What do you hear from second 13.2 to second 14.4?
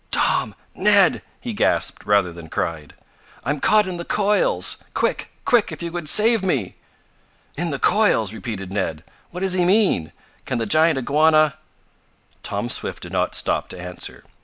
stop to answer.